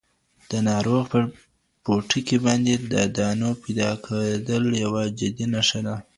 د 0.51 0.53
ناروغ 0.69 1.03
په 1.13 1.19
پوټکي 1.83 2.37
باندې 2.45 2.73
د 2.93 2.95
دانو 3.17 3.49
پیدا 3.63 3.89
کېدل 4.05 4.63
یوه 4.83 5.03
جدي 5.19 5.45
نښه 5.53 5.79
ده. 5.85 5.95